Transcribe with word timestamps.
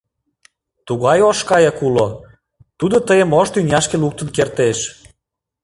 —Тугай 0.87 1.19
ош 1.29 1.39
кайык 1.49 1.77
уло, 1.87 2.07
тудо 2.79 2.97
тыйым 3.07 3.31
ош 3.39 3.47
тӱняшке 3.53 3.95
луктын 4.03 4.27
кертеш. 4.35 4.79